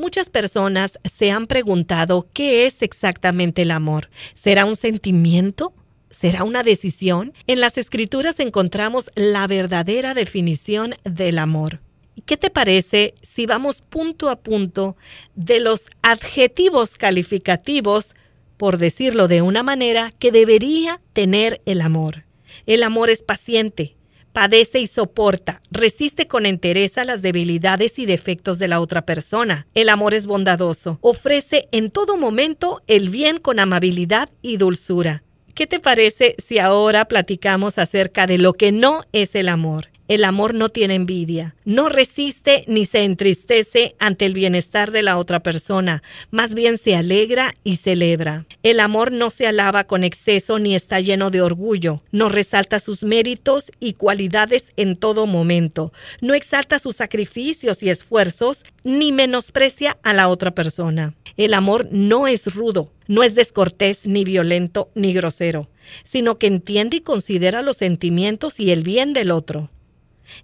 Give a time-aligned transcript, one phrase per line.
[0.00, 4.08] Muchas personas se han preguntado qué es exactamente el amor.
[4.32, 5.74] ¿Será un sentimiento?
[6.08, 7.34] ¿Será una decisión?
[7.46, 11.80] En las escrituras encontramos la verdadera definición del amor.
[12.24, 14.96] ¿Qué te parece si vamos punto a punto
[15.34, 18.14] de los adjetivos calificativos,
[18.56, 22.24] por decirlo de una manera, que debería tener el amor?
[22.64, 23.96] El amor es paciente,
[24.32, 29.66] padece y soporta, resiste con entereza las debilidades y defectos de la otra persona.
[29.74, 35.22] El amor es bondadoso, ofrece en todo momento el bien con amabilidad y dulzura.
[35.54, 39.88] ¿Qué te parece si ahora platicamos acerca de lo que no es el amor?
[40.10, 45.16] El amor no tiene envidia, no resiste ni se entristece ante el bienestar de la
[45.16, 46.02] otra persona,
[46.32, 48.44] más bien se alegra y celebra.
[48.64, 53.04] El amor no se alaba con exceso ni está lleno de orgullo, no resalta sus
[53.04, 60.12] méritos y cualidades en todo momento, no exalta sus sacrificios y esfuerzos, ni menosprecia a
[60.12, 61.14] la otra persona.
[61.36, 65.70] El amor no es rudo, no es descortés, ni violento, ni grosero,
[66.02, 69.70] sino que entiende y considera los sentimientos y el bien del otro.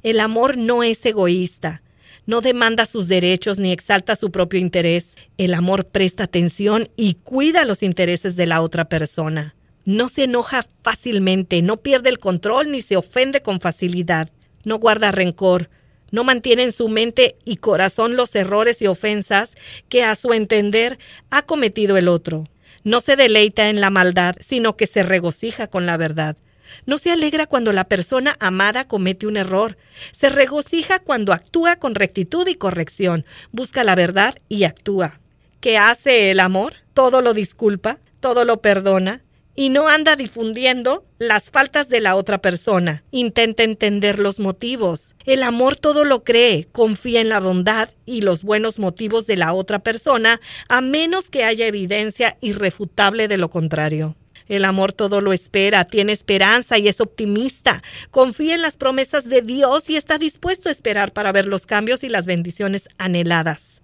[0.02, 1.82] El amor no es egoísta,
[2.26, 5.14] no demanda sus derechos ni exalta su propio interés.
[5.38, 9.54] El amor presta atención y cuida los intereses de la otra persona.
[9.84, 14.30] No se enoja fácilmente, no pierde el control ni se ofende con facilidad.
[14.64, 15.70] No guarda rencor,
[16.10, 19.52] no mantiene en su mente y corazón los errores y ofensas
[19.88, 20.98] que a su entender
[21.30, 22.48] ha cometido el otro.
[22.82, 26.36] No se deleita en la maldad, sino que se regocija con la verdad.
[26.84, 29.76] No se alegra cuando la persona amada comete un error.
[30.12, 35.20] Se regocija cuando actúa con rectitud y corrección, busca la verdad y actúa.
[35.60, 36.74] ¿Qué hace el amor?
[36.94, 39.22] Todo lo disculpa, todo lo perdona,
[39.56, 43.02] y no anda difundiendo las faltas de la otra persona.
[43.10, 45.16] Intenta entender los motivos.
[45.24, 49.54] El amor todo lo cree, confía en la bondad y los buenos motivos de la
[49.54, 54.14] otra persona, a menos que haya evidencia irrefutable de lo contrario.
[54.48, 57.82] El amor todo lo espera, tiene esperanza y es optimista.
[58.10, 62.04] Confía en las promesas de Dios y está dispuesto a esperar para ver los cambios
[62.04, 63.82] y las bendiciones anheladas.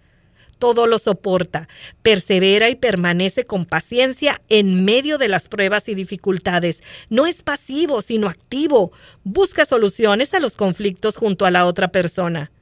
[0.59, 1.69] Todo lo soporta,
[2.03, 6.81] persevera y permanece con paciencia en medio de las pruebas y dificultades.
[7.10, 8.92] No es pasivo, sino activo.
[9.25, 12.53] Busca soluciones a los conflictos junto a la otra persona.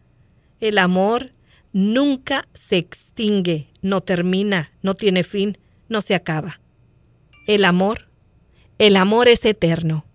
[0.60, 1.32] El amor
[1.74, 5.58] nunca se extingue, no termina, no tiene fin,
[5.90, 6.60] no se acaba.
[7.50, 8.06] El amor,
[8.78, 10.06] el amor es eterno.